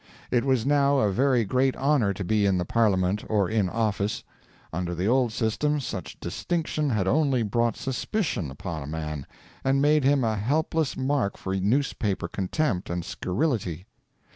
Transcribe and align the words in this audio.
It 0.31 0.43
was 0.43 0.65
now 0.65 0.97
a 0.97 1.11
very 1.11 1.45
great 1.45 1.75
honour 1.75 2.11
to 2.11 2.23
be 2.23 2.47
in 2.47 2.57
the 2.57 2.65
parliament 2.65 3.23
or 3.29 3.47
in 3.47 3.69
office; 3.69 4.23
under 4.73 4.95
the 4.95 5.07
old 5.07 5.31
system 5.31 5.79
such 5.79 6.19
distinction 6.19 6.89
had 6.89 7.07
only 7.07 7.43
brought 7.43 7.77
suspicion 7.77 8.49
upon 8.49 8.81
a 8.81 8.87
man 8.87 9.27
and 9.63 9.79
made 9.79 10.03
him 10.03 10.23
a 10.23 10.37
helpless 10.37 10.97
mark 10.97 11.37
for 11.37 11.55
newspaper 11.55 12.27
contempt 12.27 12.89
and 12.89 13.05
scurrility. 13.05 13.85